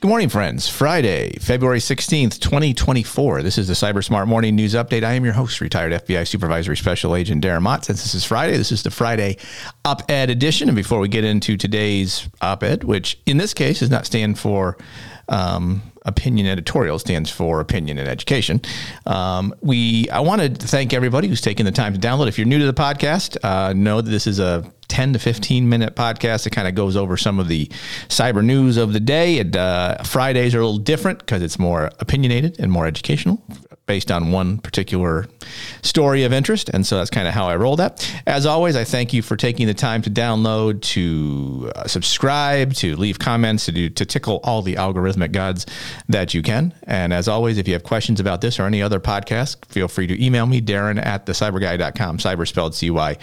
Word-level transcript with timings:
Good 0.00 0.08
morning, 0.08 0.30
friends. 0.30 0.66
Friday, 0.66 1.36
February 1.42 1.78
16th, 1.78 2.40
2024. 2.40 3.42
This 3.42 3.58
is 3.58 3.68
the 3.68 3.74
Cyber 3.74 4.02
Smart 4.02 4.28
Morning 4.28 4.56
News 4.56 4.72
Update. 4.72 5.04
I 5.04 5.12
am 5.12 5.26
your 5.26 5.34
host, 5.34 5.60
retired 5.60 5.92
FBI 5.92 6.26
Supervisory 6.26 6.78
Special 6.78 7.14
Agent 7.14 7.44
Darren 7.44 7.60
Mott. 7.60 7.84
Since 7.84 8.02
this 8.02 8.14
is 8.14 8.24
Friday, 8.24 8.56
this 8.56 8.72
is 8.72 8.82
the 8.82 8.90
Friday 8.90 9.36
op 9.84 10.10
ed 10.10 10.30
edition. 10.30 10.70
And 10.70 10.74
before 10.74 11.00
we 11.00 11.08
get 11.08 11.24
into 11.24 11.58
today's 11.58 12.26
op 12.40 12.62
ed, 12.62 12.82
which 12.82 13.20
in 13.26 13.36
this 13.36 13.52
case 13.52 13.80
does 13.80 13.90
not 13.90 14.06
stand 14.06 14.38
for 14.38 14.78
um, 15.28 15.82
opinion 16.06 16.46
editorial 16.46 16.98
stands 16.98 17.30
for 17.30 17.60
opinion 17.60 17.98
and 17.98 18.08
education. 18.08 18.62
Um, 19.04 19.54
we 19.60 20.08
I 20.08 20.20
want 20.20 20.40
to 20.40 20.48
thank 20.66 20.94
everybody 20.94 21.28
who's 21.28 21.42
taken 21.42 21.66
the 21.66 21.72
time 21.72 21.92
to 21.92 22.00
download. 22.00 22.28
If 22.28 22.38
you're 22.38 22.46
new 22.46 22.58
to 22.58 22.64
the 22.66 22.72
podcast, 22.72 23.36
uh, 23.44 23.74
know 23.74 24.00
that 24.00 24.10
this 24.10 24.26
is 24.26 24.38
a 24.38 24.64
10 24.90 25.14
to 25.14 25.18
15 25.18 25.68
minute 25.68 25.96
podcast 25.96 26.44
that 26.44 26.50
kind 26.50 26.68
of 26.68 26.74
goes 26.74 26.96
over 26.96 27.16
some 27.16 27.38
of 27.38 27.48
the 27.48 27.66
cyber 28.08 28.44
news 28.44 28.76
of 28.76 28.92
the 28.92 29.00
day. 29.00 29.38
And 29.38 29.56
uh, 29.56 30.02
Fridays 30.02 30.54
are 30.54 30.60
a 30.60 30.66
little 30.66 30.78
different 30.78 31.20
because 31.20 31.42
it's 31.42 31.58
more 31.58 31.90
opinionated 32.00 32.58
and 32.58 32.70
more 32.70 32.86
educational 32.86 33.42
based 33.90 34.12
on 34.12 34.30
one 34.30 34.56
particular 34.58 35.26
story 35.82 36.22
of 36.22 36.32
interest. 36.32 36.68
And 36.68 36.86
so 36.86 36.96
that's 36.98 37.10
kind 37.10 37.26
of 37.26 37.34
how 37.34 37.46
I 37.48 37.56
roll 37.56 37.74
that. 37.74 38.08
As 38.24 38.46
always, 38.46 38.76
I 38.76 38.84
thank 38.84 39.12
you 39.12 39.20
for 39.20 39.36
taking 39.36 39.66
the 39.66 39.74
time 39.74 40.00
to 40.02 40.10
download, 40.10 40.80
to 40.94 41.72
uh, 41.74 41.88
subscribe, 41.88 42.72
to 42.74 42.94
leave 42.94 43.18
comments, 43.18 43.64
to 43.64 43.72
do, 43.72 43.90
to 43.90 44.04
tickle 44.04 44.38
all 44.44 44.62
the 44.62 44.76
algorithmic 44.76 45.32
gods 45.32 45.66
that 46.08 46.34
you 46.34 46.42
can. 46.42 46.72
And 46.84 47.12
as 47.12 47.26
always, 47.26 47.58
if 47.58 47.66
you 47.66 47.74
have 47.74 47.82
questions 47.82 48.20
about 48.20 48.42
this 48.42 48.60
or 48.60 48.64
any 48.64 48.80
other 48.80 49.00
podcast, 49.00 49.64
feel 49.66 49.88
free 49.88 50.06
to 50.06 50.24
email 50.24 50.46
me, 50.46 50.60
Darren 50.60 51.04
at 51.04 51.26
thecyberguy.com, 51.26 52.18
cyber 52.18 52.46
spelled 52.46 52.76
C 52.76 52.90
Y 52.90 53.16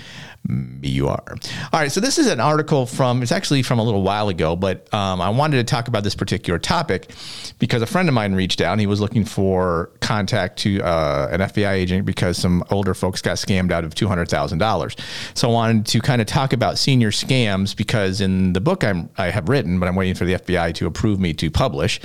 you 0.81 1.08
are. 1.09 1.36
All 1.73 1.80
right, 1.80 1.92
so 1.92 2.00
this 2.00 2.17
is 2.17 2.28
an 2.28 2.40
article 2.40 2.86
from, 2.86 3.22
it's 3.22 3.31
actually 3.31 3.64
from 3.64 3.80
a 3.80 3.84
little 3.84 4.02
while 4.02 4.30
ago, 4.30 4.56
but 4.56 4.92
um, 4.94 5.20
I 5.20 5.30
wanted 5.30 5.58
to 5.58 5.64
talk 5.64 5.88
about 5.88 6.04
this 6.04 6.16
particular 6.16 6.58
topic 6.58 7.12
because 7.59 7.81
a 7.81 7.86
friend 7.86 8.08
of 8.08 8.16
mine 8.16 8.34
reached 8.34 8.62
out 8.62 8.72
and 8.72 8.80
he 8.80 8.88
was 8.88 9.02
looking 9.02 9.26
for 9.26 9.92
contact 10.00 10.59
to 10.59 10.81
uh, 10.81 11.28
an 11.31 11.42
FBI 11.42 11.72
agent 11.72 12.06
because 12.06 12.38
some 12.38 12.64
older 12.72 12.94
folks 12.94 13.22
got 13.22 13.38
scammed 13.38 13.72
out 13.72 13.84
of 13.84 13.94
$200,000. 13.94 15.00
So 15.34 15.50
I 15.50 15.52
wanted 15.52 15.86
to 15.88 16.00
kind 16.00 16.22
of 16.22 16.28
talk 16.28 16.54
about 16.54 16.78
senior 16.78 17.11
scams 17.11 17.76
because 17.76 18.22
in 18.22 18.54
the 18.54 18.61
book 18.61 18.84
I'm, 18.84 19.09
I 19.17 19.30
have 19.32 19.50
written, 19.50 19.80
but 19.80 19.89
I'm 19.89 19.95
waiting 19.95 20.16
for 20.16 20.26
the 20.26 20.36
FBI 20.36 20.73
to 20.76 20.86
approve 20.86 21.20
me 21.20 21.34
to 21.34 21.52
publish, 21.52 22.00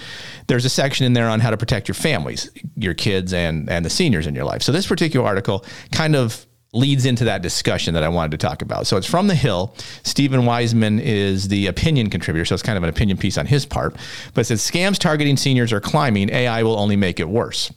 there's 0.49 0.65
a 0.65 0.71
section 0.71 1.06
in 1.06 1.12
there 1.12 1.29
on 1.29 1.39
how 1.39 1.51
to 1.51 1.56
protect 1.56 1.87
your 1.87 1.95
families, 1.95 2.51
your 2.77 2.95
kids, 2.95 3.33
and, 3.33 3.71
and 3.71 3.84
the 3.84 3.91
seniors 3.91 4.27
in 4.27 4.34
your 4.34 4.45
life. 4.45 4.62
So 4.62 4.73
this 4.73 4.87
particular 4.87 5.25
article 5.25 5.65
kind 5.93 6.17
of 6.17 6.47
leads 6.73 7.05
into 7.05 7.25
that 7.25 7.42
discussion 7.42 7.95
that 7.95 8.03
I 8.03 8.09
wanted 8.09 8.31
to 8.33 8.39
talk 8.39 8.62
about. 8.62 8.87
So 8.87 8.97
it's 8.97 9.06
from 9.06 9.27
The 9.27 9.34
Hill. 9.34 9.75
Stephen 10.05 10.42
Weisman 10.42 11.01
is 11.01 11.48
the 11.48 11.67
opinion 11.67 12.09
contributor, 12.09 12.45
so 12.47 12.55
it's 12.55 12.62
kind 12.62 12.78
of 12.78 12.83
an 12.83 12.89
opinion 12.89 13.19
piece 13.19 13.37
on 13.37 13.47
his 13.47 13.67
part. 13.67 13.95
But 14.33 14.42
it 14.42 14.45
says 14.45 14.62
scams 14.62 14.98
targeting 14.98 15.37
seniors 15.37 15.73
are 15.73 15.81
climbing. 15.81 16.31
AI 16.31 16.62
will 16.62 16.78
only 16.78 16.97
make 16.97 17.20
it 17.20 17.28
worse. 17.28 17.70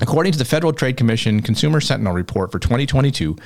According 0.00 0.32
to 0.32 0.38
the 0.38 0.44
Federal 0.44 0.72
Trade 0.72 0.96
Commission 0.96 1.42
Consumer 1.42 1.80
Sentinel 1.80 2.12
report 2.12 2.52
for 2.52 2.58
2022, 2.58 3.36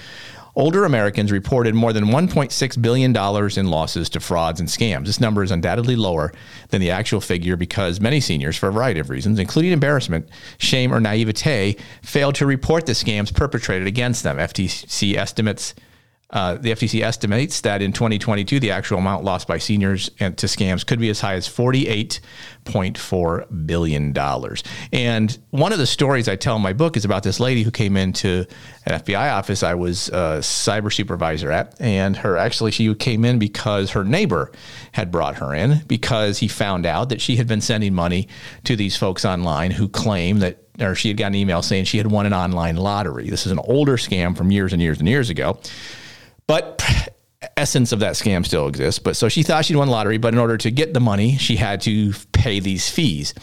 Older 0.54 0.84
Americans 0.84 1.32
reported 1.32 1.74
more 1.74 1.94
than 1.94 2.06
$1.6 2.06 2.82
billion 2.82 3.16
in 3.56 3.70
losses 3.70 4.10
to 4.10 4.20
frauds 4.20 4.60
and 4.60 4.68
scams. 4.68 5.06
This 5.06 5.18
number 5.18 5.42
is 5.42 5.50
undoubtedly 5.50 5.96
lower 5.96 6.30
than 6.68 6.82
the 6.82 6.90
actual 6.90 7.22
figure 7.22 7.56
because 7.56 8.02
many 8.02 8.20
seniors, 8.20 8.56
for 8.56 8.68
a 8.68 8.72
variety 8.72 9.00
of 9.00 9.08
reasons, 9.08 9.38
including 9.38 9.72
embarrassment, 9.72 10.28
shame, 10.58 10.92
or 10.92 11.00
naivete, 11.00 11.76
failed 12.02 12.34
to 12.34 12.44
report 12.44 12.84
the 12.84 12.92
scams 12.92 13.34
perpetrated 13.34 13.86
against 13.86 14.24
them. 14.24 14.36
FTC 14.36 15.16
estimates 15.16 15.74
uh, 16.32 16.54
the 16.54 16.70
FTC 16.70 17.02
estimates 17.02 17.60
that 17.60 17.82
in 17.82 17.92
2022, 17.92 18.58
the 18.58 18.70
actual 18.70 18.96
amount 18.98 19.24
lost 19.24 19.46
by 19.46 19.58
seniors 19.58 20.10
and 20.18 20.38
to 20.38 20.46
scams 20.46 20.86
could 20.86 20.98
be 20.98 21.10
as 21.10 21.20
high 21.20 21.34
as 21.34 21.46
$48.4 21.46 23.66
billion. 23.66 24.16
And 24.92 25.38
one 25.50 25.72
of 25.72 25.78
the 25.78 25.86
stories 25.86 26.28
I 26.28 26.36
tell 26.36 26.56
in 26.56 26.62
my 26.62 26.72
book 26.72 26.96
is 26.96 27.04
about 27.04 27.22
this 27.22 27.38
lady 27.38 27.62
who 27.62 27.70
came 27.70 27.98
into 27.98 28.46
an 28.86 28.98
FBI 29.00 29.32
office 29.32 29.62
I 29.62 29.74
was 29.74 30.08
a 30.08 30.40
cyber 30.40 30.90
supervisor 30.92 31.52
at. 31.52 31.78
And 31.80 32.16
her 32.16 32.38
actually, 32.38 32.70
she 32.70 32.94
came 32.94 33.26
in 33.26 33.38
because 33.38 33.90
her 33.90 34.04
neighbor 34.04 34.52
had 34.92 35.10
brought 35.10 35.36
her 35.36 35.54
in 35.54 35.82
because 35.86 36.38
he 36.38 36.48
found 36.48 36.86
out 36.86 37.10
that 37.10 37.20
she 37.20 37.36
had 37.36 37.46
been 37.46 37.60
sending 37.60 37.92
money 37.92 38.28
to 38.64 38.74
these 38.74 38.96
folks 38.96 39.26
online 39.26 39.70
who 39.70 39.86
claim 39.88 40.38
that 40.38 40.60
or 40.80 40.94
she 40.94 41.08
had 41.08 41.18
got 41.18 41.26
an 41.26 41.34
email 41.34 41.60
saying 41.60 41.84
she 41.84 41.98
had 41.98 42.06
won 42.06 42.24
an 42.24 42.32
online 42.32 42.76
lottery. 42.76 43.28
This 43.28 43.44
is 43.44 43.52
an 43.52 43.58
older 43.58 43.98
scam 43.98 44.34
from 44.34 44.50
years 44.50 44.72
and 44.72 44.80
years 44.80 44.98
and 44.98 45.06
years 45.06 45.28
ago. 45.28 45.60
But 46.46 46.82
essence 47.56 47.92
of 47.92 48.00
that 48.00 48.14
scam 48.14 48.44
still 48.44 48.68
exists. 48.68 48.98
But 48.98 49.16
so 49.16 49.28
she 49.28 49.42
thought 49.42 49.64
she'd 49.64 49.76
won 49.76 49.88
the 49.88 49.92
lottery, 49.92 50.18
but 50.18 50.32
in 50.32 50.38
order 50.38 50.56
to 50.58 50.70
get 50.70 50.94
the 50.94 51.00
money, 51.00 51.36
she 51.36 51.56
had 51.56 51.80
to 51.82 52.12
pay 52.32 52.60
these 52.60 52.88
fees. 52.88 53.34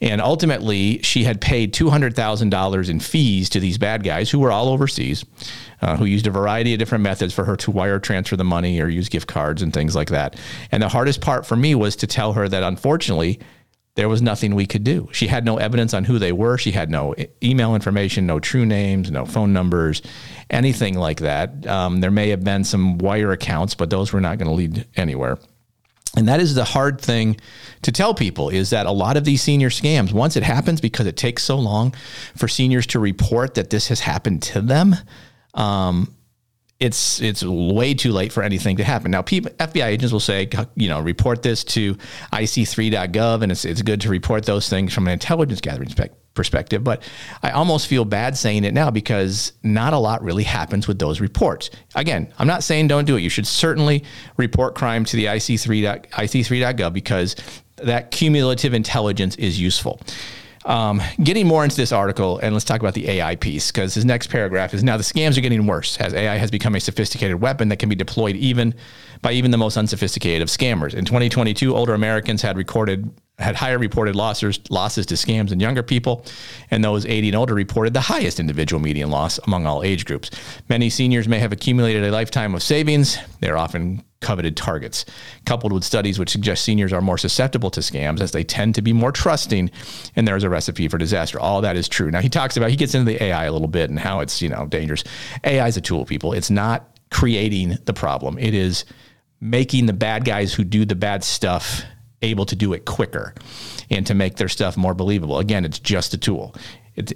And 0.00 0.20
ultimately, 0.20 1.00
she 1.02 1.24
had 1.24 1.40
paid 1.40 1.72
$200,000 1.72 2.90
in 2.90 3.00
fees 3.00 3.48
to 3.50 3.60
these 3.60 3.78
bad 3.78 4.02
guys 4.02 4.30
who 4.30 4.38
were 4.40 4.50
all 4.50 4.68
overseas, 4.68 5.24
uh, 5.80 5.96
who 5.96 6.04
used 6.04 6.26
a 6.26 6.30
variety 6.30 6.74
of 6.74 6.78
different 6.78 7.02
methods 7.02 7.32
for 7.32 7.44
her 7.44 7.56
to 7.58 7.70
wire 7.70 7.98
transfer 7.98 8.36
the 8.36 8.44
money 8.44 8.80
or 8.80 8.88
use 8.88 9.08
gift 9.08 9.28
cards 9.28 9.62
and 9.62 9.72
things 9.72 9.94
like 9.94 10.10
that. 10.10 10.38
And 10.72 10.82
the 10.82 10.88
hardest 10.88 11.20
part 11.20 11.46
for 11.46 11.56
me 11.56 11.74
was 11.74 11.96
to 11.96 12.06
tell 12.06 12.32
her 12.34 12.48
that 12.48 12.62
unfortunately, 12.62 13.40
there 13.96 14.08
was 14.08 14.20
nothing 14.20 14.54
we 14.54 14.66
could 14.66 14.82
do. 14.82 15.08
She 15.12 15.28
had 15.28 15.44
no 15.44 15.56
evidence 15.58 15.94
on 15.94 16.04
who 16.04 16.18
they 16.18 16.32
were. 16.32 16.58
She 16.58 16.72
had 16.72 16.90
no 16.90 17.14
email 17.42 17.74
information, 17.74 18.26
no 18.26 18.40
true 18.40 18.66
names, 18.66 19.10
no 19.10 19.24
phone 19.24 19.52
numbers, 19.52 20.02
anything 20.50 20.98
like 20.98 21.20
that. 21.20 21.66
Um, 21.66 22.00
there 22.00 22.10
may 22.10 22.30
have 22.30 22.42
been 22.42 22.64
some 22.64 22.98
wire 22.98 23.30
accounts, 23.30 23.74
but 23.74 23.90
those 23.90 24.12
were 24.12 24.20
not 24.20 24.38
going 24.38 24.48
to 24.48 24.54
lead 24.54 24.86
anywhere. 24.96 25.38
And 26.16 26.28
that 26.28 26.40
is 26.40 26.54
the 26.54 26.64
hard 26.64 27.00
thing 27.00 27.36
to 27.82 27.92
tell 27.92 28.14
people 28.14 28.48
is 28.48 28.70
that 28.70 28.86
a 28.86 28.92
lot 28.92 29.16
of 29.16 29.24
these 29.24 29.42
senior 29.42 29.70
scams, 29.70 30.12
once 30.12 30.36
it 30.36 30.42
happens, 30.42 30.80
because 30.80 31.06
it 31.06 31.16
takes 31.16 31.42
so 31.42 31.56
long 31.56 31.94
for 32.36 32.46
seniors 32.46 32.86
to 32.88 33.00
report 33.00 33.54
that 33.54 33.70
this 33.70 33.88
has 33.88 34.00
happened 34.00 34.42
to 34.44 34.60
them, 34.60 34.94
um, 35.54 36.13
it's 36.84 37.20
it's 37.22 37.42
way 37.42 37.94
too 37.94 38.12
late 38.12 38.30
for 38.30 38.42
anything 38.42 38.76
to 38.76 38.84
happen. 38.84 39.10
Now, 39.10 39.22
people, 39.22 39.50
FBI 39.52 39.86
agents 39.86 40.12
will 40.12 40.20
say, 40.20 40.48
you 40.76 40.88
know, 40.88 41.00
report 41.00 41.42
this 41.42 41.64
to 41.64 41.94
IC3.gov, 42.32 43.42
and 43.42 43.50
it's 43.50 43.64
it's 43.64 43.80
good 43.82 44.02
to 44.02 44.10
report 44.10 44.44
those 44.44 44.68
things 44.68 44.92
from 44.92 45.06
an 45.06 45.14
intelligence 45.14 45.60
gathering 45.62 45.88
perspective. 46.34 46.84
But 46.84 47.02
I 47.42 47.50
almost 47.50 47.86
feel 47.86 48.04
bad 48.04 48.36
saying 48.36 48.64
it 48.64 48.74
now 48.74 48.90
because 48.90 49.52
not 49.62 49.94
a 49.94 49.98
lot 49.98 50.22
really 50.22 50.42
happens 50.42 50.86
with 50.86 50.98
those 50.98 51.20
reports. 51.20 51.70
Again, 51.94 52.32
I'm 52.38 52.46
not 52.46 52.62
saying 52.62 52.88
don't 52.88 53.06
do 53.06 53.16
it. 53.16 53.20
You 53.20 53.30
should 53.30 53.46
certainly 53.46 54.04
report 54.36 54.74
crime 54.74 55.04
to 55.06 55.16
the 55.16 55.24
IC3 55.24 56.06
IC3.gov 56.10 56.92
because 56.92 57.34
that 57.76 58.10
cumulative 58.10 58.74
intelligence 58.74 59.36
is 59.36 59.58
useful. 59.58 60.00
Um, 60.64 61.02
getting 61.22 61.46
more 61.46 61.62
into 61.62 61.76
this 61.76 61.92
article, 61.92 62.38
and 62.38 62.54
let's 62.54 62.64
talk 62.64 62.80
about 62.80 62.94
the 62.94 63.08
AI 63.08 63.36
piece 63.36 63.70
because 63.70 63.92
his 63.92 64.06
next 64.06 64.28
paragraph 64.28 64.72
is 64.72 64.82
now 64.82 64.96
the 64.96 65.02
scams 65.02 65.36
are 65.36 65.42
getting 65.42 65.66
worse 65.66 65.98
as 65.98 66.14
AI 66.14 66.36
has 66.36 66.50
become 66.50 66.74
a 66.74 66.80
sophisticated 66.80 67.38
weapon 67.40 67.68
that 67.68 67.78
can 67.78 67.90
be 67.90 67.94
deployed 67.94 68.34
even 68.36 68.74
by 69.20 69.32
even 69.32 69.50
the 69.50 69.58
most 69.58 69.76
unsophisticated 69.76 70.40
of 70.40 70.48
scammers. 70.48 70.94
In 70.94 71.04
2022, 71.04 71.76
older 71.76 71.92
Americans 71.92 72.40
had 72.40 72.56
recorded 72.56 73.10
had 73.38 73.56
higher 73.56 73.78
reported 73.78 74.14
losses 74.14 74.60
losses 74.70 75.06
to 75.06 75.14
scams 75.14 75.48
than 75.50 75.60
younger 75.60 75.82
people, 75.82 76.24
and 76.70 76.82
those 76.82 77.04
80 77.04 77.28
and 77.28 77.36
older 77.36 77.54
reported 77.54 77.92
the 77.92 78.00
highest 78.00 78.40
individual 78.40 78.80
median 78.80 79.10
loss 79.10 79.38
among 79.46 79.66
all 79.66 79.82
age 79.82 80.04
groups. 80.04 80.30
Many 80.68 80.88
seniors 80.88 81.28
may 81.28 81.40
have 81.40 81.52
accumulated 81.52 82.04
a 82.04 82.10
lifetime 82.10 82.54
of 82.54 82.62
savings. 82.62 83.18
They're 83.40 83.58
often 83.58 84.02
coveted 84.24 84.56
targets, 84.56 85.04
coupled 85.44 85.72
with 85.72 85.84
studies 85.84 86.18
which 86.18 86.30
suggest 86.30 86.64
seniors 86.64 86.92
are 86.92 87.00
more 87.00 87.18
susceptible 87.18 87.70
to 87.70 87.80
scams 87.80 88.20
as 88.20 88.32
they 88.32 88.42
tend 88.42 88.74
to 88.74 88.82
be 88.82 88.92
more 88.92 89.12
trusting, 89.12 89.70
and 90.16 90.26
there's 90.26 90.42
a 90.42 90.48
recipe 90.48 90.88
for 90.88 90.98
disaster. 90.98 91.38
All 91.38 91.60
that 91.60 91.76
is 91.76 91.88
true. 91.88 92.10
Now 92.10 92.20
he 92.20 92.28
talks 92.28 92.56
about 92.56 92.70
he 92.70 92.76
gets 92.76 92.94
into 92.94 93.12
the 93.12 93.22
AI 93.22 93.44
a 93.44 93.52
little 93.52 93.68
bit 93.68 93.90
and 93.90 93.98
how 93.98 94.20
it's 94.20 94.42
you 94.42 94.48
know 94.48 94.66
dangerous. 94.66 95.04
AI 95.44 95.68
is 95.68 95.76
a 95.76 95.80
tool, 95.80 96.04
people. 96.04 96.32
It's 96.32 96.50
not 96.50 96.98
creating 97.10 97.78
the 97.84 97.92
problem. 97.92 98.38
It 98.38 98.54
is 98.54 98.84
making 99.40 99.86
the 99.86 99.92
bad 99.92 100.24
guys 100.24 100.54
who 100.54 100.64
do 100.64 100.84
the 100.84 100.94
bad 100.96 101.22
stuff 101.22 101.82
able 102.22 102.46
to 102.46 102.56
do 102.56 102.72
it 102.72 102.86
quicker 102.86 103.34
and 103.90 104.06
to 104.06 104.14
make 104.14 104.36
their 104.36 104.48
stuff 104.48 104.76
more 104.76 104.94
believable. 104.94 105.38
Again, 105.38 105.64
it's 105.64 105.78
just 105.78 106.14
a 106.14 106.18
tool. 106.18 106.56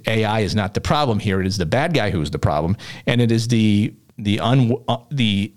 AI 0.05 0.41
is 0.41 0.53
not 0.53 0.73
the 0.73 0.81
problem 0.81 1.19
here. 1.19 1.41
It 1.41 1.47
is 1.47 1.57
the 1.57 1.65
bad 1.65 1.93
guy 1.93 2.11
who 2.11 2.21
is 2.21 2.31
the 2.31 2.39
problem, 2.39 2.77
and 3.07 3.19
it 3.19 3.31
is 3.31 3.47
the 3.47 3.95
the 4.17 4.39
un, 4.41 4.73
uh, 4.87 4.97
the 5.09 5.53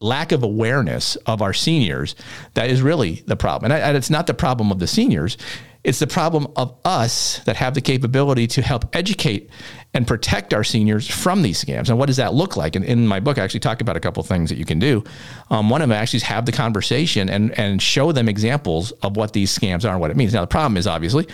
lack 0.00 0.32
of 0.32 0.42
awareness 0.42 1.16
of 1.26 1.42
our 1.42 1.52
seniors 1.52 2.14
that 2.54 2.70
is 2.70 2.80
really 2.80 3.22
the 3.26 3.36
problem. 3.36 3.70
And, 3.70 3.82
I, 3.82 3.88
and, 3.88 3.96
it's 3.96 4.10
not 4.10 4.26
the 4.26 4.34
problem 4.34 4.72
of 4.72 4.78
the 4.78 4.86
seniors. 4.86 5.36
It's 5.82 5.98
the 5.98 6.06
problem 6.06 6.46
of 6.56 6.76
us 6.84 7.38
that 7.44 7.56
have 7.56 7.74
the 7.74 7.80
capability 7.80 8.46
to 8.48 8.62
help 8.62 8.94
educate 8.94 9.50
and 9.94 10.06
protect 10.06 10.52
our 10.54 10.62
seniors 10.62 11.08
from 11.08 11.42
these 11.42 11.62
scams. 11.62 11.88
And 11.88 11.98
what 11.98 12.06
does 12.06 12.18
that 12.18 12.34
look 12.34 12.56
like? 12.56 12.76
And 12.76 12.84
in 12.84 13.08
my 13.08 13.18
book, 13.18 13.38
I 13.38 13.42
actually 13.42 13.60
talk 13.60 13.80
about 13.80 13.96
a 13.96 14.00
couple 14.00 14.22
things 14.22 14.50
that 14.50 14.56
you 14.56 14.64
can 14.64 14.78
do. 14.78 15.02
Um, 15.50 15.70
one 15.70 15.82
of 15.82 15.88
them 15.88 15.96
actually 15.96 16.18
is 16.18 16.22
have 16.24 16.46
the 16.46 16.52
conversation 16.52 17.28
and, 17.28 17.58
and 17.58 17.80
show 17.80 18.12
them 18.12 18.28
examples 18.28 18.92
of 19.02 19.16
what 19.16 19.32
these 19.32 19.56
scams 19.56 19.84
are 19.84 19.92
and 19.92 20.00
what 20.00 20.10
it 20.10 20.16
means. 20.16 20.34
Now, 20.34 20.42
the 20.42 20.46
problem 20.46 20.76
is 20.76 20.86
obviously, 20.86 21.26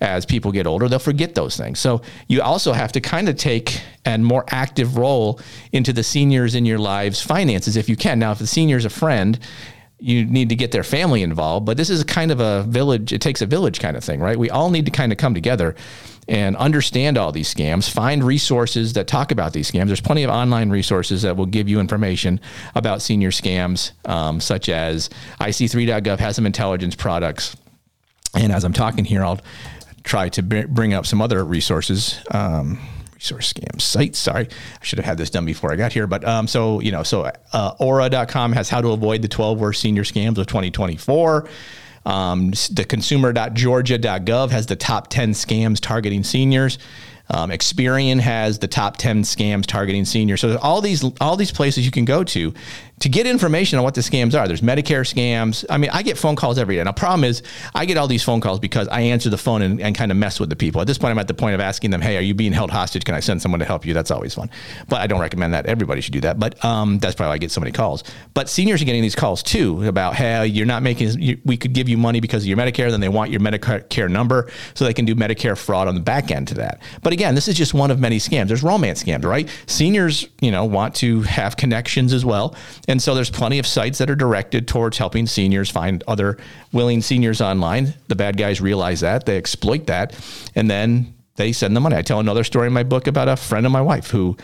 as 0.00 0.26
people 0.26 0.52
get 0.52 0.66
older, 0.66 0.88
they'll 0.88 0.98
forget 0.98 1.34
those 1.34 1.56
things. 1.56 1.78
So 1.78 2.02
you 2.26 2.42
also 2.42 2.72
have 2.72 2.92
to 2.92 3.00
kind 3.00 3.28
of 3.28 3.36
take 3.36 3.80
a 4.04 4.18
more 4.18 4.44
active 4.48 4.96
role 4.96 5.40
into 5.70 5.92
the 5.92 6.02
seniors 6.02 6.54
in 6.54 6.66
your 6.66 6.78
lives' 6.78 7.22
finances 7.22 7.76
if 7.76 7.88
you 7.88 7.96
can. 7.96 8.18
Now, 8.18 8.32
if 8.32 8.38
the 8.38 8.46
senior 8.48 8.76
is 8.76 8.84
a 8.84 8.90
friend 8.90 9.38
you 10.02 10.24
need 10.24 10.48
to 10.48 10.56
get 10.56 10.72
their 10.72 10.82
family 10.82 11.22
involved. 11.22 11.64
But 11.64 11.76
this 11.76 11.88
is 11.88 12.02
kind 12.04 12.32
of 12.32 12.40
a 12.40 12.64
village, 12.64 13.12
it 13.12 13.20
takes 13.20 13.40
a 13.40 13.46
village 13.46 13.78
kind 13.78 13.96
of 13.96 14.02
thing, 14.02 14.20
right? 14.20 14.38
We 14.38 14.50
all 14.50 14.70
need 14.70 14.84
to 14.86 14.90
kind 14.90 15.12
of 15.12 15.18
come 15.18 15.32
together 15.32 15.76
and 16.28 16.56
understand 16.56 17.18
all 17.18 17.30
these 17.32 17.52
scams, 17.52 17.88
find 17.90 18.22
resources 18.22 18.92
that 18.94 19.06
talk 19.06 19.30
about 19.30 19.52
these 19.52 19.70
scams. 19.70 19.86
There's 19.86 20.00
plenty 20.00 20.24
of 20.24 20.30
online 20.30 20.70
resources 20.70 21.22
that 21.22 21.36
will 21.36 21.46
give 21.46 21.68
you 21.68 21.78
information 21.78 22.40
about 22.74 23.00
senior 23.00 23.30
scams, 23.30 23.92
um, 24.08 24.40
such 24.40 24.68
as 24.68 25.08
IC3.gov 25.40 26.18
has 26.18 26.36
some 26.36 26.46
intelligence 26.46 26.94
products. 26.94 27.56
And 28.34 28.52
as 28.52 28.64
I'm 28.64 28.72
talking 28.72 29.04
here, 29.04 29.24
I'll 29.24 29.40
try 30.04 30.28
to 30.30 30.42
bring 30.42 30.94
up 30.94 31.06
some 31.06 31.20
other 31.20 31.44
resources. 31.44 32.18
Um, 32.30 32.80
resource 33.22 33.52
scam 33.52 33.80
sites. 33.80 34.18
Sorry, 34.18 34.48
I 34.48 34.84
should 34.84 34.98
have 34.98 35.06
had 35.06 35.18
this 35.18 35.30
done 35.30 35.44
before 35.44 35.72
I 35.72 35.76
got 35.76 35.92
here. 35.92 36.06
But 36.06 36.26
um, 36.26 36.48
so, 36.48 36.80
you 36.80 36.90
know, 36.90 37.02
so 37.02 37.30
uh, 37.52 37.74
Aura.com 37.78 38.52
has 38.52 38.68
how 38.68 38.80
to 38.80 38.88
avoid 38.88 39.22
the 39.22 39.28
12 39.28 39.60
worst 39.60 39.80
senior 39.80 40.02
scams 40.02 40.38
of 40.38 40.46
2024. 40.46 41.48
Um, 42.04 42.50
the 42.72 42.84
consumer.georgia.gov 42.88 44.50
has 44.50 44.66
the 44.66 44.74
top 44.74 45.08
10 45.08 45.32
scams 45.32 45.78
targeting 45.80 46.24
seniors. 46.24 46.78
Um, 47.32 47.50
Experian 47.50 48.20
has 48.20 48.58
the 48.58 48.68
top 48.68 48.98
10 48.98 49.22
scams 49.22 49.66
targeting 49.66 50.04
seniors. 50.04 50.40
So 50.42 50.58
all 50.58 50.80
these 50.80 51.02
all 51.20 51.36
these 51.36 51.50
places 51.50 51.84
you 51.84 51.90
can 51.90 52.04
go 52.04 52.22
to 52.22 52.52
to 53.02 53.08
get 53.08 53.26
information 53.26 53.78
on 53.80 53.84
what 53.84 53.94
the 53.94 54.00
scams 54.00 54.38
are. 54.38 54.46
There's 54.46 54.60
Medicare 54.60 55.02
scams. 55.02 55.64
I 55.68 55.76
mean, 55.76 55.90
I 55.92 56.02
get 56.02 56.16
phone 56.16 56.36
calls 56.36 56.56
every 56.56 56.76
day. 56.76 56.84
Now, 56.84 56.92
problem 56.92 57.24
is, 57.24 57.42
I 57.74 57.84
get 57.84 57.96
all 57.96 58.06
these 58.06 58.22
phone 58.22 58.40
calls 58.40 58.60
because 58.60 58.86
I 58.86 59.00
answer 59.00 59.28
the 59.28 59.36
phone 59.36 59.60
and, 59.60 59.80
and 59.80 59.96
kind 59.96 60.12
of 60.12 60.16
mess 60.16 60.38
with 60.38 60.50
the 60.50 60.56
people. 60.56 60.80
At 60.80 60.86
this 60.86 60.98
point, 60.98 61.10
I'm 61.10 61.18
at 61.18 61.26
the 61.26 61.34
point 61.34 61.56
of 61.56 61.60
asking 61.60 61.90
them, 61.90 62.00
hey, 62.00 62.16
are 62.16 62.20
you 62.20 62.32
being 62.32 62.52
held 62.52 62.70
hostage? 62.70 63.04
Can 63.04 63.16
I 63.16 63.20
send 63.20 63.42
someone 63.42 63.58
to 63.58 63.64
help 63.64 63.84
you? 63.84 63.92
That's 63.92 64.12
always 64.12 64.34
fun. 64.34 64.50
But 64.88 65.00
I 65.00 65.08
don't 65.08 65.20
recommend 65.20 65.52
that. 65.52 65.66
Everybody 65.66 66.00
should 66.00 66.12
do 66.12 66.20
that. 66.20 66.38
But 66.38 66.64
um, 66.64 67.00
that's 67.00 67.16
probably 67.16 67.30
why 67.30 67.34
I 67.34 67.38
get 67.38 67.50
so 67.50 67.60
many 67.60 67.72
calls. 67.72 68.04
But 68.34 68.48
seniors 68.48 68.80
are 68.80 68.84
getting 68.84 69.02
these 69.02 69.16
calls 69.16 69.42
too 69.42 69.84
about, 69.84 70.14
hey, 70.14 70.46
you're 70.46 70.64
not 70.64 70.84
making, 70.84 71.20
you, 71.20 71.40
we 71.44 71.56
could 71.56 71.72
give 71.72 71.88
you 71.88 71.98
money 71.98 72.20
because 72.20 72.44
of 72.44 72.46
your 72.46 72.56
Medicare. 72.56 72.88
Then 72.90 73.00
they 73.00 73.08
want 73.08 73.32
your 73.32 73.40
Medicare 73.40 74.08
number 74.08 74.48
so 74.74 74.84
they 74.84 74.94
can 74.94 75.06
do 75.06 75.16
Medicare 75.16 75.58
fraud 75.58 75.88
on 75.88 75.96
the 75.96 76.00
back 76.00 76.30
end 76.30 76.46
to 76.48 76.54
that. 76.54 76.80
But 77.02 77.12
again, 77.12 77.21
this 77.30 77.48
is 77.48 77.54
just 77.54 77.74
one 77.74 77.90
of 77.90 78.00
many 78.00 78.18
scams. 78.18 78.48
There's 78.48 78.62
romance 78.62 79.02
scams, 79.02 79.24
right? 79.24 79.48
Seniors, 79.66 80.26
you 80.40 80.50
know, 80.50 80.64
want 80.64 80.94
to 80.96 81.22
have 81.22 81.56
connections 81.56 82.12
as 82.12 82.24
well. 82.24 82.54
And 82.88 83.00
so 83.00 83.14
there's 83.14 83.30
plenty 83.30 83.58
of 83.58 83.66
sites 83.66 83.98
that 83.98 84.10
are 84.10 84.16
directed 84.16 84.66
towards 84.66 84.98
helping 84.98 85.26
seniors 85.26 85.70
find 85.70 86.02
other 86.08 86.38
willing 86.72 87.02
seniors 87.02 87.40
online. 87.40 87.94
The 88.08 88.16
bad 88.16 88.36
guys 88.36 88.60
realize 88.60 89.00
that, 89.00 89.26
they 89.26 89.36
exploit 89.36 89.86
that, 89.86 90.18
and 90.54 90.70
then 90.70 91.14
they 91.36 91.52
send 91.52 91.76
the 91.76 91.80
money. 91.80 91.96
I 91.96 92.02
tell 92.02 92.20
another 92.20 92.44
story 92.44 92.66
in 92.66 92.72
my 92.72 92.82
book 92.82 93.06
about 93.06 93.28
a 93.28 93.36
friend 93.36 93.64
of 93.66 93.72
my 93.72 93.80
wife 93.80 94.10
who 94.10 94.36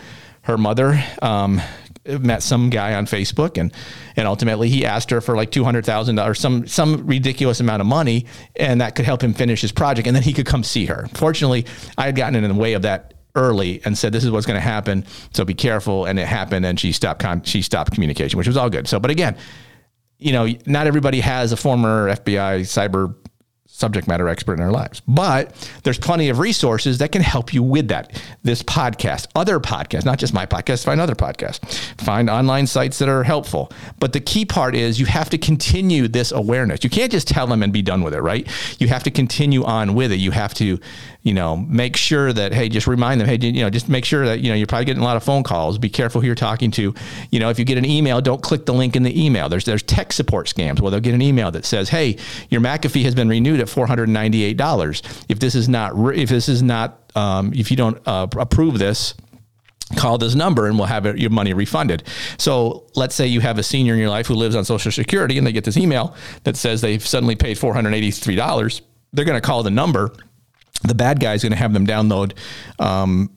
her 0.43 0.57
mother 0.57 1.03
um, 1.21 1.61
met 2.05 2.43
some 2.43 2.69
guy 2.69 2.93
on 2.93 3.05
Facebook 3.05 3.57
and 3.57 3.73
and 4.15 4.27
ultimately 4.27 4.69
he 4.69 4.85
asked 4.85 5.09
her 5.11 5.21
for 5.21 5.35
like 5.35 5.51
two 5.51 5.63
hundred 5.63 5.85
thousand 5.85 6.15
dollars, 6.15 6.39
some 6.39 6.67
some 6.67 7.05
ridiculous 7.05 7.59
amount 7.59 7.81
of 7.81 7.87
money, 7.87 8.25
and 8.55 8.81
that 8.81 8.95
could 8.95 9.05
help 9.05 9.23
him 9.23 9.33
finish 9.33 9.61
his 9.61 9.71
project, 9.71 10.07
and 10.07 10.15
then 10.15 10.23
he 10.23 10.33
could 10.33 10.45
come 10.45 10.63
see 10.63 10.85
her. 10.85 11.07
Fortunately, 11.13 11.65
I 11.97 12.05
had 12.05 12.15
gotten 12.15 12.43
in 12.43 12.49
the 12.49 12.59
way 12.59 12.73
of 12.73 12.83
that 12.83 13.13
early 13.35 13.81
and 13.85 13.97
said 13.97 14.11
this 14.11 14.23
is 14.23 14.31
what's 14.31 14.47
going 14.47 14.57
to 14.57 14.61
happen 14.61 15.05
so 15.33 15.45
be 15.45 15.53
careful 15.53 16.05
and 16.05 16.17
it 16.17 16.25
happened 16.25 16.65
and 16.65 16.79
she 16.79 16.91
stopped 16.91 17.21
con- 17.21 17.43
she 17.43 17.61
stopped 17.61 17.91
communication 17.93 18.37
which 18.37 18.47
was 18.47 18.57
all 18.57 18.71
good 18.71 18.87
so 18.87 18.99
but 18.99 19.11
again 19.11 19.37
you 20.17 20.31
know 20.31 20.47
not 20.65 20.87
everybody 20.87 21.19
has 21.19 21.51
a 21.51 21.57
former 21.57 22.09
FBI 22.09 22.61
cyber 22.61 23.15
subject 23.79 24.07
matter 24.07 24.27
expert 24.27 24.53
in 24.53 24.61
our 24.61 24.71
lives. 24.71 25.01
But 25.07 25.55
there's 25.83 25.97
plenty 25.97 26.29
of 26.29 26.39
resources 26.39 26.97
that 26.97 27.11
can 27.11 27.21
help 27.21 27.53
you 27.53 27.63
with 27.63 27.87
that. 27.87 28.21
This 28.43 28.61
podcast, 28.61 29.27
other 29.35 29.59
podcasts, 29.59 30.05
not 30.05 30.19
just 30.19 30.33
my 30.33 30.45
podcast, 30.45 30.83
find 30.83 30.99
other 30.99 31.15
podcasts, 31.15 31.65
find 32.01 32.29
online 32.29 32.67
sites 32.67 32.99
that 32.99 33.09
are 33.09 33.23
helpful. 33.23 33.71
But 33.99 34.13
the 34.13 34.19
key 34.19 34.45
part 34.45 34.75
is 34.75 34.99
you 34.99 35.05
have 35.05 35.29
to 35.29 35.37
continue 35.37 36.07
this 36.07 36.31
awareness. 36.31 36.83
You 36.83 36.89
can't 36.89 37.11
just 37.11 37.27
tell 37.27 37.47
them 37.47 37.63
and 37.63 37.71
be 37.71 37.81
done 37.81 38.03
with 38.03 38.13
it, 38.13 38.21
right? 38.21 38.47
You 38.79 38.87
have 38.89 39.03
to 39.03 39.11
continue 39.11 39.63
on 39.63 39.93
with 39.93 40.11
it. 40.11 40.19
You 40.19 40.31
have 40.31 40.53
to 40.55 40.79
you 41.21 41.33
know, 41.33 41.57
make 41.57 41.97
sure 41.97 42.31
that, 42.31 42.53
hey, 42.53 42.69
just 42.69 42.87
remind 42.87 43.19
them, 43.19 43.27
hey, 43.27 43.37
you 43.39 43.61
know, 43.61 43.69
just 43.69 43.89
make 43.89 44.05
sure 44.05 44.25
that, 44.25 44.39
you 44.39 44.49
know, 44.49 44.55
you're 44.55 44.67
probably 44.67 44.85
getting 44.85 45.01
a 45.01 45.05
lot 45.05 45.17
of 45.17 45.23
phone 45.23 45.43
calls. 45.43 45.77
Be 45.77 45.89
careful 45.89 46.21
who 46.21 46.27
you're 46.27 46.35
talking 46.35 46.71
to. 46.71 46.93
You 47.29 47.39
know, 47.39 47.49
if 47.49 47.59
you 47.59 47.65
get 47.65 47.77
an 47.77 47.85
email, 47.85 48.21
don't 48.21 48.41
click 48.41 48.65
the 48.65 48.73
link 48.73 48.95
in 48.95 49.03
the 49.03 49.25
email. 49.25 49.49
There's 49.49 49.65
there's 49.65 49.83
tech 49.83 50.13
support 50.13 50.47
scams 50.47 50.79
where 50.79 50.91
they'll 50.91 51.01
get 51.01 51.13
an 51.13 51.21
email 51.21 51.51
that 51.51 51.65
says, 51.65 51.89
hey, 51.89 52.17
your 52.49 52.61
McAfee 52.61 53.03
has 53.03 53.15
been 53.15 53.27
renewed 53.27 53.59
at 53.59 53.67
$498. 53.69 55.25
If 55.29 55.39
this 55.39 55.55
is 55.55 55.69
not, 55.69 55.93
if 56.15 56.29
this 56.29 56.49
is 56.49 56.61
not, 56.61 57.11
um, 57.15 57.53
if 57.53 57.71
you 57.71 57.77
don't 57.77 57.99
uh, 58.07 58.27
approve 58.37 58.79
this, 58.79 59.13
call 59.95 60.17
this 60.17 60.35
number 60.35 60.67
and 60.67 60.77
we'll 60.77 60.87
have 60.87 61.05
it, 61.05 61.17
your 61.17 61.31
money 61.31 61.53
refunded. 61.53 62.03
So 62.37 62.87
let's 62.95 63.15
say 63.15 63.27
you 63.27 63.41
have 63.41 63.57
a 63.57 63.63
senior 63.63 63.93
in 63.93 63.99
your 63.99 64.09
life 64.09 64.27
who 64.27 64.35
lives 64.35 64.55
on 64.55 64.63
Social 64.65 64.91
Security 64.91 65.37
and 65.37 65.47
they 65.47 65.51
get 65.51 65.63
this 65.63 65.77
email 65.77 66.15
that 66.43 66.55
says 66.55 66.81
they've 66.81 67.05
suddenly 67.05 67.35
paid 67.35 67.57
$483. 67.57 68.81
They're 69.13 69.25
going 69.25 69.41
to 69.41 69.45
call 69.45 69.63
the 69.63 69.71
number 69.71 70.13
the 70.83 70.95
bad 70.95 71.19
guy 71.19 71.33
is 71.33 71.43
going 71.43 71.51
to 71.51 71.57
have 71.57 71.73
them 71.73 71.85
download 71.85 72.33
um, 72.79 73.35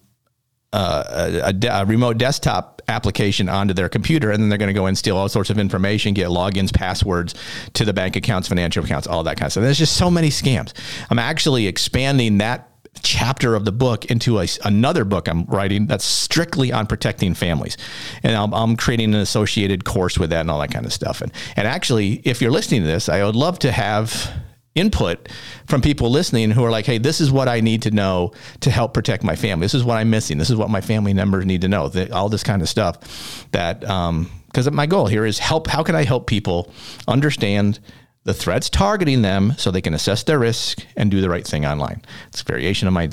uh, 0.72 1.52
a, 1.52 1.66
a, 1.68 1.84
remote 1.84 2.18
desktop 2.18 2.80
application 2.88 3.48
onto 3.48 3.74
their 3.74 3.88
computer, 3.88 4.30
and 4.30 4.42
then 4.42 4.48
they're 4.48 4.58
going 4.58 4.72
to 4.72 4.78
go 4.78 4.86
and 4.86 4.96
steal 4.96 5.16
all 5.16 5.28
sorts 5.28 5.50
of 5.50 5.58
information, 5.58 6.14
get 6.14 6.28
logins, 6.28 6.72
passwords 6.72 7.34
to 7.74 7.84
the 7.84 7.92
bank 7.92 8.16
accounts, 8.16 8.48
financial 8.48 8.84
accounts, 8.84 9.06
all 9.06 9.22
that 9.24 9.36
kind 9.36 9.46
of 9.46 9.52
stuff. 9.52 9.62
There's 9.62 9.78
just 9.78 9.96
so 9.96 10.10
many 10.10 10.28
scams. 10.28 10.72
I'm 11.10 11.18
actually 11.18 11.66
expanding 11.66 12.38
that 12.38 12.68
chapter 13.02 13.54
of 13.54 13.64
the 13.64 13.72
book 13.72 14.06
into 14.06 14.38
a, 14.38 14.46
another 14.64 15.04
book 15.04 15.28
I'm 15.28 15.44
writing 15.44 15.86
that's 15.86 16.04
strictly 16.04 16.72
on 16.72 16.86
protecting 16.86 17.34
families. 17.34 17.76
And 18.22 18.36
I'm, 18.36 18.52
I'm, 18.52 18.76
creating 18.76 19.14
an 19.14 19.20
associated 19.20 19.84
course 19.84 20.18
with 20.18 20.30
that 20.30 20.40
and 20.40 20.50
all 20.50 20.60
that 20.60 20.70
kind 20.70 20.86
of 20.86 20.92
stuff. 20.92 21.20
And, 21.20 21.32
and 21.56 21.66
actually, 21.66 22.20
if 22.24 22.40
you're 22.40 22.50
listening 22.50 22.82
to 22.82 22.86
this, 22.86 23.08
I 23.08 23.24
would 23.24 23.36
love 23.36 23.58
to 23.60 23.72
have 23.72 24.30
input 24.74 25.28
from 25.66 25.80
people 25.80 26.10
listening 26.10 26.50
who 26.50 26.64
are 26.64 26.70
like, 26.70 26.86
hey, 26.86 26.98
this 26.98 27.20
is 27.20 27.30
what 27.30 27.48
I 27.48 27.60
need 27.60 27.82
to 27.82 27.90
know 27.90 28.32
to 28.60 28.70
help 28.70 28.94
protect 28.94 29.22
my 29.22 29.36
family. 29.36 29.64
This 29.64 29.74
is 29.74 29.84
what 29.84 29.96
I'm 29.96 30.10
missing. 30.10 30.38
This 30.38 30.50
is 30.50 30.56
what 30.56 30.70
my 30.70 30.80
family 30.80 31.12
members 31.12 31.44
need 31.44 31.60
to 31.62 31.68
know. 31.68 31.90
all 32.12 32.28
this 32.28 32.42
kind 32.42 32.62
of 32.62 32.68
stuff 32.68 33.48
that, 33.52 33.80
because 33.80 34.66
um, 34.68 34.74
my 34.74 34.86
goal 34.86 35.06
here 35.06 35.26
is 35.26 35.38
help. 35.38 35.66
How 35.66 35.82
can 35.82 35.94
I 35.94 36.04
help 36.04 36.26
people 36.26 36.72
understand 37.06 37.80
the 38.24 38.32
threats 38.34 38.70
targeting 38.70 39.22
them 39.22 39.54
so 39.58 39.70
they 39.70 39.80
can 39.80 39.94
assess 39.94 40.22
their 40.22 40.38
risk 40.38 40.78
and 40.96 41.10
do 41.10 41.20
the 41.20 41.28
right 41.28 41.46
thing 41.46 41.66
online? 41.66 42.02
It's 42.28 42.40
a 42.40 42.44
variation 42.44 42.88
of 42.88 42.94
my 42.94 43.08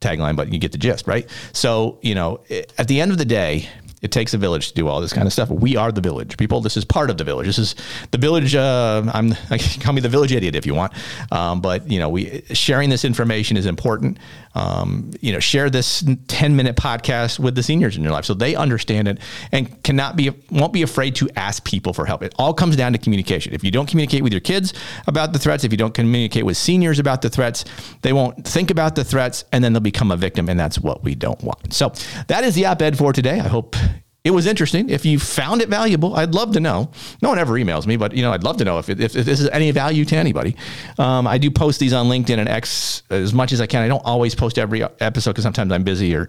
tagline, 0.00 0.36
but 0.36 0.52
you 0.52 0.58
get 0.58 0.72
the 0.72 0.78
gist, 0.78 1.06
right? 1.06 1.28
So, 1.52 1.98
you 2.02 2.14
know, 2.14 2.40
at 2.78 2.88
the 2.88 3.00
end 3.00 3.10
of 3.10 3.18
the 3.18 3.24
day, 3.24 3.68
it 4.04 4.12
takes 4.12 4.34
a 4.34 4.38
village 4.38 4.68
to 4.68 4.74
do 4.74 4.86
all 4.86 5.00
this 5.00 5.14
kind 5.14 5.26
of 5.26 5.32
stuff. 5.32 5.48
We 5.48 5.76
are 5.76 5.90
the 5.90 6.02
village, 6.02 6.36
people. 6.36 6.60
This 6.60 6.76
is 6.76 6.84
part 6.84 7.08
of 7.08 7.16
the 7.16 7.24
village. 7.24 7.46
This 7.46 7.58
is 7.58 7.74
the 8.10 8.18
village. 8.18 8.54
Uh, 8.54 9.02
I'm 9.14 9.32
call 9.80 9.94
me 9.94 10.02
the 10.02 10.10
village 10.10 10.30
idiot 10.30 10.54
if 10.54 10.66
you 10.66 10.74
want, 10.74 10.92
um, 11.32 11.62
but 11.62 11.90
you 11.90 11.98
know, 11.98 12.10
we 12.10 12.42
sharing 12.52 12.90
this 12.90 13.06
information 13.06 13.56
is 13.56 13.64
important. 13.64 14.18
Um, 14.54 15.10
you 15.20 15.32
know, 15.32 15.40
share 15.40 15.70
this 15.70 16.04
10 16.28 16.54
minute 16.54 16.76
podcast 16.76 17.38
with 17.40 17.54
the 17.54 17.62
seniors 17.62 17.96
in 17.96 18.04
your 18.04 18.12
life 18.12 18.26
so 18.26 18.34
they 18.34 18.54
understand 18.54 19.08
it 19.08 19.18
and 19.50 19.82
cannot 19.82 20.16
be 20.16 20.30
won't 20.50 20.74
be 20.74 20.82
afraid 20.82 21.16
to 21.16 21.30
ask 21.34 21.64
people 21.64 21.94
for 21.94 22.04
help. 22.04 22.22
It 22.22 22.34
all 22.38 22.52
comes 22.52 22.76
down 22.76 22.92
to 22.92 22.98
communication. 22.98 23.54
If 23.54 23.64
you 23.64 23.70
don't 23.70 23.88
communicate 23.88 24.22
with 24.22 24.34
your 24.34 24.40
kids 24.40 24.74
about 25.06 25.32
the 25.32 25.38
threats, 25.38 25.64
if 25.64 25.72
you 25.72 25.78
don't 25.78 25.94
communicate 25.94 26.44
with 26.44 26.58
seniors 26.58 26.98
about 26.98 27.22
the 27.22 27.30
threats, 27.30 27.64
they 28.02 28.12
won't 28.12 28.46
think 28.46 28.70
about 28.70 28.96
the 28.96 29.02
threats 29.02 29.46
and 29.50 29.64
then 29.64 29.72
they'll 29.72 29.80
become 29.80 30.10
a 30.10 30.16
victim, 30.16 30.50
and 30.50 30.60
that's 30.60 30.78
what 30.78 31.02
we 31.02 31.14
don't 31.14 31.42
want. 31.42 31.72
So 31.72 31.94
that 32.28 32.44
is 32.44 32.54
the 32.54 32.66
op-ed 32.66 32.98
for 32.98 33.14
today. 33.14 33.40
I 33.40 33.48
hope 33.48 33.76
it 34.24 34.30
was 34.30 34.46
interesting. 34.46 34.88
If 34.88 35.04
you 35.04 35.18
found 35.18 35.60
it 35.60 35.68
valuable, 35.68 36.16
I'd 36.16 36.34
love 36.34 36.54
to 36.54 36.60
know. 36.60 36.90
No 37.20 37.28
one 37.28 37.38
ever 37.38 37.52
emails 37.52 37.86
me, 37.86 37.98
but 37.98 38.14
you 38.14 38.22
know, 38.22 38.32
I'd 38.32 38.42
love 38.42 38.56
to 38.56 38.64
know 38.64 38.78
if, 38.78 38.88
if, 38.88 38.98
if 39.14 39.26
this 39.26 39.38
is 39.38 39.50
any 39.50 39.70
value 39.70 40.06
to 40.06 40.16
anybody. 40.16 40.56
Um, 40.98 41.26
I 41.26 41.36
do 41.36 41.50
post 41.50 41.78
these 41.78 41.92
on 41.92 42.06
LinkedIn 42.06 42.38
and 42.38 42.48
X 42.48 43.02
as 43.10 43.34
much 43.34 43.52
as 43.52 43.60
I 43.60 43.66
can. 43.66 43.82
I 43.82 43.88
don't 43.88 44.02
always 44.02 44.34
post 44.34 44.58
every 44.58 44.82
episode 44.82 45.32
because 45.32 45.44
sometimes 45.44 45.70
I'm 45.72 45.84
busy 45.84 46.16
or 46.16 46.28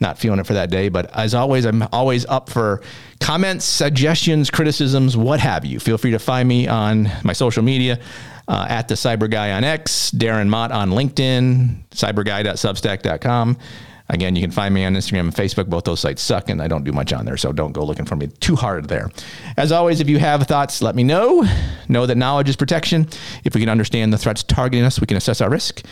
not 0.00 0.18
feeling 0.18 0.40
it 0.40 0.46
for 0.46 0.54
that 0.54 0.70
day. 0.70 0.88
But 0.88 1.08
as 1.16 1.36
always, 1.36 1.66
I'm 1.66 1.84
always 1.92 2.26
up 2.26 2.50
for 2.50 2.82
comments, 3.20 3.64
suggestions, 3.64 4.50
criticisms, 4.50 5.16
what 5.16 5.38
have 5.38 5.64
you. 5.64 5.78
Feel 5.78 5.98
free 5.98 6.10
to 6.10 6.18
find 6.18 6.48
me 6.48 6.66
on 6.66 7.08
my 7.22 7.32
social 7.32 7.62
media. 7.62 8.00
Uh, 8.48 8.64
at 8.68 8.86
the 8.86 8.94
Cyber 8.94 9.28
Guy 9.28 9.50
on 9.50 9.64
X, 9.64 10.12
Darren 10.12 10.46
Mott 10.46 10.70
on 10.70 10.90
LinkedIn, 10.90 11.84
cyberguy.substack.com. 11.90 13.58
Again, 14.08 14.36
you 14.36 14.42
can 14.42 14.50
find 14.50 14.72
me 14.72 14.84
on 14.84 14.94
Instagram 14.94 15.20
and 15.20 15.34
Facebook. 15.34 15.68
Both 15.68 15.84
those 15.84 16.00
sites 16.00 16.22
suck, 16.22 16.48
and 16.48 16.62
I 16.62 16.68
don't 16.68 16.84
do 16.84 16.92
much 16.92 17.12
on 17.12 17.24
there, 17.24 17.36
so 17.36 17.52
don't 17.52 17.72
go 17.72 17.84
looking 17.84 18.04
for 18.04 18.16
me 18.16 18.28
too 18.28 18.54
hard 18.54 18.88
there. 18.88 19.10
As 19.56 19.72
always, 19.72 20.00
if 20.00 20.08
you 20.08 20.18
have 20.18 20.42
thoughts, 20.44 20.80
let 20.80 20.94
me 20.94 21.02
know. 21.02 21.44
Know 21.88 22.06
that 22.06 22.16
knowledge 22.16 22.48
is 22.48 22.56
protection. 22.56 23.08
If 23.44 23.54
we 23.54 23.60
can 23.60 23.68
understand 23.68 24.12
the 24.12 24.18
threats 24.18 24.42
targeting 24.42 24.84
us, 24.84 25.00
we 25.00 25.06
can 25.06 25.16
assess 25.16 25.40
our 25.40 25.50
risk 25.50 25.82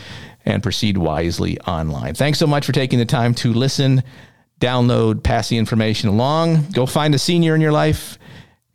and 0.45 0.63
proceed 0.63 0.97
wisely 0.97 1.59
online. 1.61 2.13
Thanks 2.13 2.39
so 2.39 2.47
much 2.47 2.65
for 2.65 2.71
taking 2.71 2.99
the 2.99 3.05
time 3.05 3.33
to 3.35 3.51
listen, 3.51 4.03
download, 4.59 5.23
pass 5.23 5.49
the 5.49 5.57
information 5.57 6.09
along. 6.09 6.69
Go 6.71 6.85
find 6.85 7.13
a 7.15 7.19
senior 7.19 7.55
in 7.55 7.61
your 7.61 7.71
life 7.71 8.17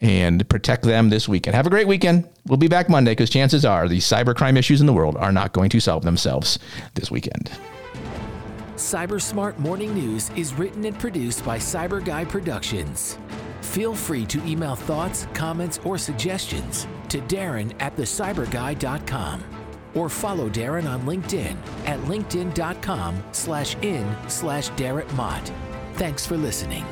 and 0.02 0.46
protect 0.48 0.82
them 0.82 1.10
this 1.10 1.28
weekend. 1.28 1.54
Have 1.54 1.66
a 1.66 1.70
great 1.70 1.86
weekend. 1.86 2.28
We'll 2.46 2.56
be 2.56 2.68
back 2.68 2.88
Monday 2.88 3.12
because 3.12 3.30
chances 3.30 3.64
are 3.64 3.86
the 3.86 3.98
cybercrime 3.98 4.56
issues 4.56 4.80
in 4.80 4.86
the 4.86 4.92
world 4.92 5.16
are 5.16 5.32
not 5.32 5.52
going 5.52 5.70
to 5.70 5.80
solve 5.80 6.04
themselves 6.04 6.58
this 6.94 7.10
weekend. 7.10 7.50
CyberSmart 8.80 9.58
Morning 9.58 9.94
News 9.94 10.30
is 10.30 10.54
written 10.54 10.84
and 10.84 10.98
produced 10.98 11.44
by 11.44 11.58
Cyber 11.58 12.04
Guy 12.04 12.24
Productions. 12.24 13.18
Feel 13.60 13.94
free 13.94 14.24
to 14.26 14.42
email 14.46 14.74
thoughts, 14.74 15.26
comments, 15.34 15.78
or 15.84 15.98
suggestions 15.98 16.86
to 17.08 17.20
Darren 17.20 17.74
at 17.80 17.94
thecyberguy.com 17.96 19.44
or 19.94 20.08
follow 20.08 20.48
Darren 20.48 20.88
on 20.88 21.02
LinkedIn 21.02 21.56
at 21.86 22.00
linkedin.com 22.00 23.22
slash 23.32 23.76
in 23.76 24.16
slash 24.28 24.70
Darren 24.70 25.12
Mott. 25.14 25.52
Thanks 25.94 26.26
for 26.26 26.36
listening. 26.36 26.84